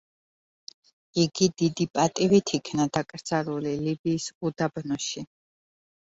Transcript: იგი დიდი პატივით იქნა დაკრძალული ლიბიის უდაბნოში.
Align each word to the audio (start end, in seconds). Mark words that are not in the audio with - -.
იგი 1.23 1.49
დიდი 1.63 1.87
პატივით 1.97 2.55
იქნა 2.59 2.89
დაკრძალული 2.99 3.75
ლიბიის 3.83 4.27
უდაბნოში. 4.51 5.27